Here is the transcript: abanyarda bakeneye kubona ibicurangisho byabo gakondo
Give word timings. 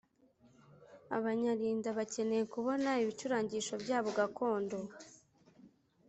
abanyarda 1.17 1.89
bakeneye 1.97 2.43
kubona 2.53 2.89
ibicurangisho 3.01 3.73
byabo 3.83 4.09
gakondo 4.19 4.77